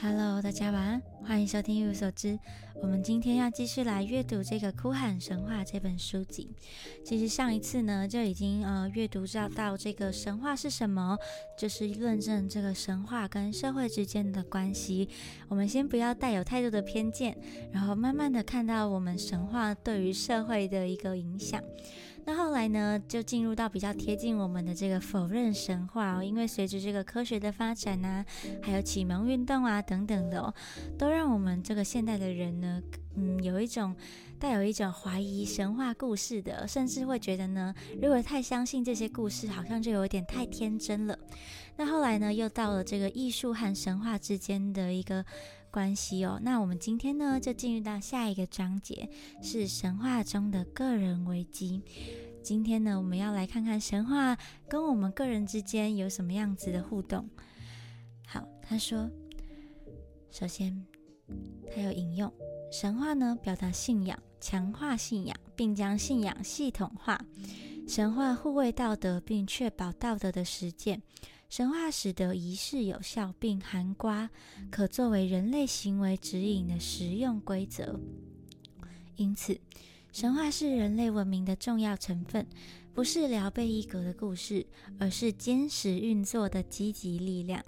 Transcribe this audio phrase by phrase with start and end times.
[0.00, 2.38] Hello，大家晚安，欢迎收听一无所知。
[2.80, 6.54] 我们今天要继续来阅读这个《哭喊神话》这本书籍。
[7.04, 11.18] 其实上一次呢，就已经呃阅读到到这个神话是什么，
[11.58, 15.08] 就是论证这个神话跟社会之间的关系。
[15.48, 17.36] 我们先不要带有太多的偏见，
[17.72, 21.60] 然后慢慢的看到我们神话对于社会的一个影响。
[22.28, 28.22] 那后来呢，就进入到比较贴近我们的这个否认神话哦，因为随着这个科学的发展呐，
[28.60, 30.52] 还有启蒙运动啊等等的哦，
[30.98, 32.82] 都让我们这个现代的人呢，
[33.18, 33.94] 嗯，有一种
[34.38, 41.18] 带有一种怀疑神话故事的，甚至会觉得呢，如果太相信这些故事，好像就有点太天真了。
[41.76, 45.24] 那后来呢，又到了这个艺术和神话之间的一个。
[45.70, 49.06] 关系哦，那我们今天呢就进入到下一个章节，
[49.42, 51.82] 是神话中的个人危机。
[52.42, 57.28] 今天呢，我们要来看看神话跟我们个人之间有什么样子的互动。
[58.26, 59.10] 好，他说，
[60.30, 60.86] 首先
[61.74, 62.32] 他有引用
[62.70, 67.20] 神话呢，表达信仰，强化信仰，并将信仰系统化。
[67.86, 71.02] 神话护卫道德，并确保道德的实践。
[71.48, 74.28] 神话使得仪式有效，并含瓜
[74.70, 77.98] 可作为人类行为指引的实用规则。
[79.16, 79.58] 因此，
[80.12, 82.46] 神话是人类文明的重要成分，
[82.92, 84.66] 不是聊备一格的故事，
[84.98, 87.64] 而是坚实运作的积极力量。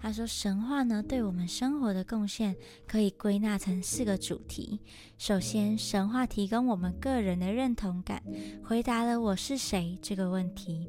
[0.00, 2.54] 他说，神话呢对我们生活的贡献
[2.86, 4.80] 可以归纳成四个主题。
[5.18, 8.22] 首先，神话提供我们个人的认同感，
[8.62, 10.88] 回答了“我是谁”这个问题。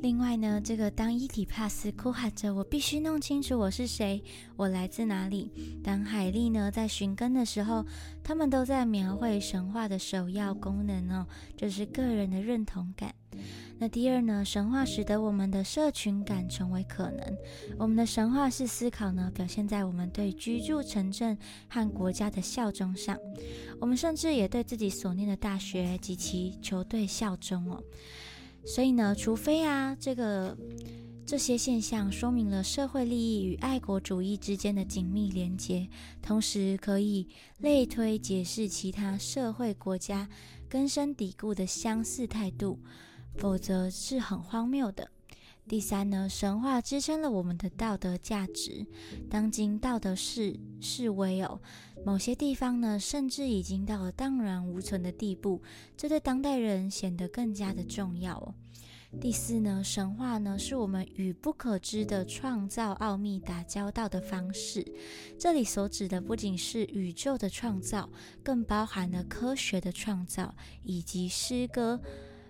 [0.00, 4.22] 另外呢，这个当伊底帕斯哭喊着“我必须弄清楚我是谁，
[4.54, 5.50] 我来自哪里”，
[5.82, 7.84] 当海莉呢在寻根的时候，
[8.22, 11.26] 他们都在描绘神话的首要功能哦，
[11.56, 13.12] 就是个人的认同感。
[13.80, 17.36] 那第二呢，神话使得我们的社群感成为可能。
[17.76, 21.36] 我们的神话式思考呢，表现在我们对居住城镇
[21.68, 23.18] 和国家的效忠上。
[23.80, 27.82] 我们甚至也对自己所念的大学及其球队效忠哦。
[28.64, 30.56] 所以呢，除非啊，这个
[31.24, 35.88] 这些现象说明了社会利益与爱国主义之间的紧密连结，
[36.22, 40.28] 同时可以类推解释其他社会国家
[40.68, 42.78] 根深蒂固的相似态度，
[43.36, 45.10] 否则是很荒谬的。
[45.68, 48.86] 第三呢，神话支撑了我们的道德价值。
[49.28, 51.60] 当今道德是是威哦，
[52.06, 55.60] 某些地方呢，甚至已经到了荡然无存的地步，
[55.94, 58.54] 这对当代人显得更加的重要哦。
[59.20, 64.82] 第四呢，神话呢，是我们与不可知的创造奥秘打交道的方式。
[65.38, 68.08] 这里所指的不仅是宇宙的创造，
[68.42, 72.00] 更包含了科学的创造以及诗歌。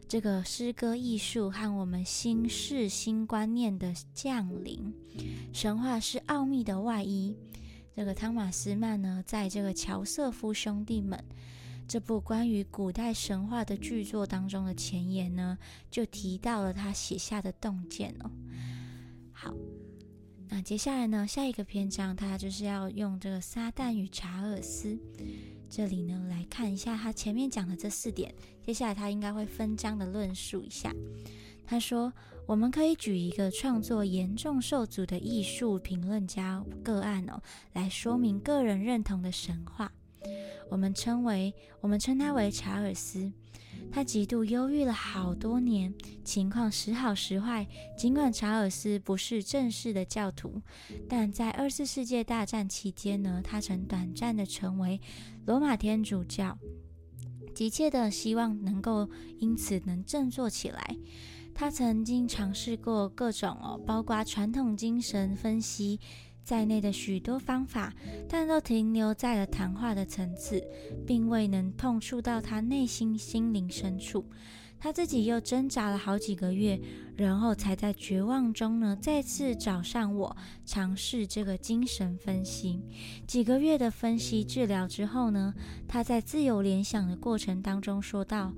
[0.09, 4.91] 这个诗歌艺术和我们新世新观念的降临，
[5.53, 7.37] 神话是奥秘的外衣。
[7.95, 11.23] 这个汤马斯曼呢，在这个乔瑟夫兄弟们
[11.87, 15.59] 这部关于古代神话的巨作当中的前言呢，
[15.91, 18.31] 就提到了他写下的洞见哦。
[19.31, 19.55] 好，
[20.49, 24.99] 那接下来呢，下一个篇章他就是要用这个撒旦与查尔斯。
[25.71, 28.35] 这里呢，来看一下他前面讲的这四点，
[28.65, 30.93] 接下来他应该会分章的论述一下。
[31.67, 32.13] 他说，
[32.47, 37.43] 我们可以举一个创作严重受阻的艺术评论家个案哦，
[37.75, 39.93] 来说明个人认同的神话。
[40.71, 43.33] 我们称为，我们称他为查尔斯。
[43.91, 47.67] 他极度忧郁了好多年，情况时好时坏。
[47.97, 50.61] 尽管查尔斯不是正式的教徒，
[51.09, 55.01] 但在二次世界大战期间呢，他曾短暂的成为
[55.47, 56.59] 罗马天主教，
[57.55, 59.09] 急切的希望能够
[59.39, 60.97] 因此能振作起来。
[61.55, 65.99] 他曾经尝试过各种哦，包括传统精神分析。
[66.49, 67.93] 在内的许多方法，
[68.27, 70.67] 但都停留在了谈话的层次，
[71.07, 74.25] 并未能碰触到他内心心灵深处。
[74.79, 76.81] 他自己又挣扎了好几个月，
[77.17, 82.81] 然后才在绝望中呢，再次找上我，尝试这个精神分析。
[83.27, 85.53] 几个月的分析治疗之后呢，
[85.87, 88.55] 他在自由联想的过程当中说道。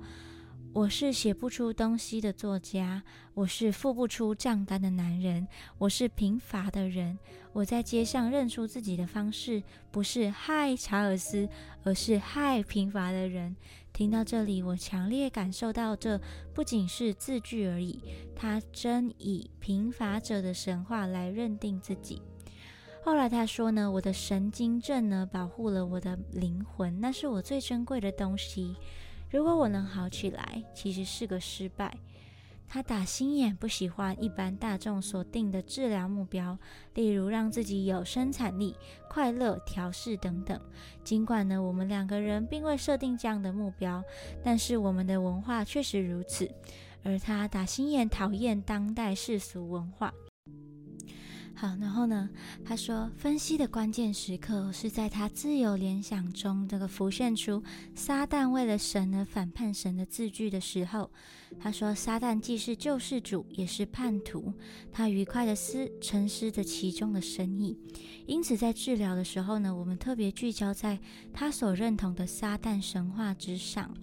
[0.73, 3.03] 我是写不出东西的作家，
[3.33, 5.45] 我是付不出账单的男人，
[5.77, 7.19] 我是贫乏的人。
[7.51, 11.49] 我在街上认出自己的方式，不是嗨查尔斯，
[11.83, 13.53] 而是嗨贫乏的人。
[13.91, 16.17] 听到这里，我强烈感受到，这
[16.53, 18.01] 不仅是字句而已。
[18.33, 22.21] 他真以贫乏者的神话来认定自己。
[23.03, 28.77] 后来他说呢，我的神经症呢，保护了我的灵魂，那是我最珍贵的东西。
[29.31, 31.97] 如果我能好起来，其实是个失败。
[32.67, 36.57] 他打心眼不喜欢一般大众所定的治疗目标，
[36.93, 38.75] 例如让自己有生产力、
[39.09, 40.59] 快乐、调试等等。
[41.03, 44.03] 尽管呢，我们两个人并未设定这样的目标，
[44.43, 46.49] 但是我们的文化确实如此。
[47.03, 50.13] 而他打心眼讨厌当代世俗文化。
[51.53, 52.29] 好，然后呢？
[52.65, 57.61] 他说，分析的关键时刻是在他自由联想中这个浮现出
[57.93, 61.11] 撒旦为了神而反叛神的字句的时候。
[61.59, 64.53] 他说，撒旦既是救世主，也是叛徒。
[64.89, 67.77] 他愉快的思沉思着其中的深意。
[68.25, 70.97] 因此，在治疗的时候呢，我们特别聚焦在
[71.33, 73.93] 他所认同的撒旦神话之上。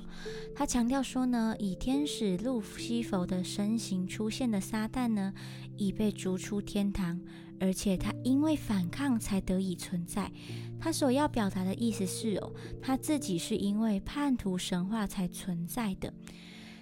[0.54, 5.32] 他强调说呢，以天使路西弗的身形出现的撒旦呢，
[5.78, 7.18] 已被逐出天堂。
[7.60, 10.30] 而且他因为反抗才得以存在。
[10.78, 16.12] 他所要表达的意思是哦，他自己是因为叛徒神话才存在的。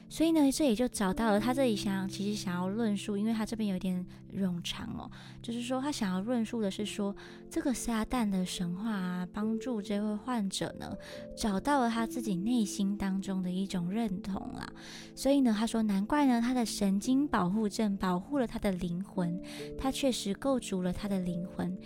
[0.08, 5.10] 所以呢，这也就找到了他这里想其实想要论述，因为他这边有点冗长哦，
[5.42, 7.14] 就是说他想要论述的是说，
[7.50, 10.96] 这个撒旦的神话啊，帮助这位患者呢
[11.36, 14.66] 找到了他自己内心当中的一种认同啊。
[15.14, 19.40] 所以呢，他说难怪呢，他的神经保护症保护了他的灵魂，
[19.76, 21.76] 他确实构筑了他的灵魂。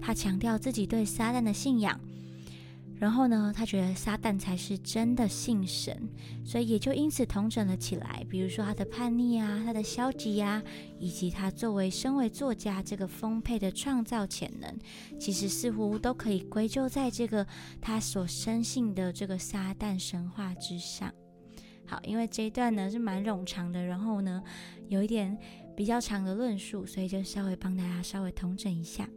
[0.00, 1.98] 他强调自己对撒旦的信仰。
[3.00, 6.06] 然后呢，他觉得撒旦才是真的信神，
[6.44, 8.22] 所以也就因此统整了起来。
[8.28, 10.62] 比如说他的叛逆啊，他的消极呀，
[10.98, 14.78] 以及他作为身为作家这个丰沛的创造潜能，
[15.18, 17.46] 其实似乎都可以归咎在这个
[17.80, 21.10] 他所深信的这个撒旦神话之上。
[21.86, 24.42] 好，因为这一段呢是蛮冗长的，然后呢
[24.88, 25.36] 有一点
[25.74, 29.08] 比较长的论述，所以就稍微帮大家稍微统整一下。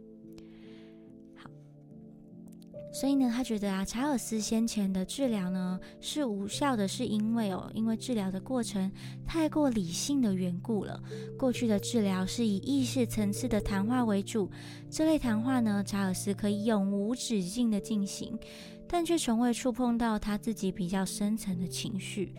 [2.94, 8.88] 所以呢，他觉得啊，查尔斯先前的治疗呢是无效的，是因为哦，因为治疗的过程
[9.26, 11.02] 太过理性的缘故了。
[11.36, 14.48] 过去的治疗是以意识层次的谈话为主，
[14.88, 18.38] 这类谈话呢，查尔斯可以永无止境的进行，
[18.86, 22.32] 但却从未触碰到他自己比较深层的情绪。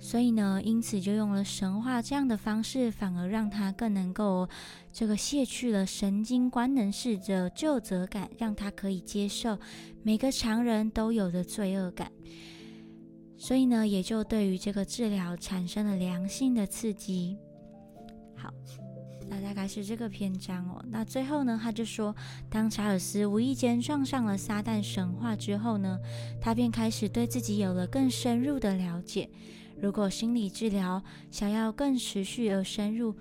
[0.00, 4.48] 所以呢，因此就用了神话这样的方式，反而让他更能够
[4.92, 9.58] 这个卸去了神经官能式的旧责感，让他可以接受
[10.02, 12.12] 每个常人都有的罪恶感。
[13.36, 17.36] 所以呢，也就对于这个治疗产生了良性的刺激。
[18.36, 18.52] 好，
[19.28, 20.84] 那大概是这个篇章哦。
[20.88, 22.14] 那最后呢，他就说，
[22.48, 25.98] 当查尔斯无意间撞上了撒旦神话之后呢，
[26.40, 29.28] 他便开始对自己有了更深入的了解。
[29.80, 33.14] 如果心理治疗想要更持续而深入，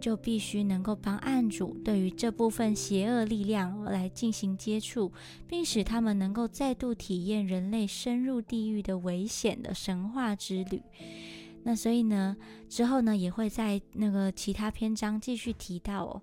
[0.00, 5.10] 就必须能够帮案主对于这部分邪恶力量来进行接触，
[5.46, 10.82] 并使他们能够再度体验人类深入地狱的危险的神话之旅。
[11.62, 12.36] 那所以呢，
[12.68, 16.22] 之后呢也会在那个其他篇章继续提到哦。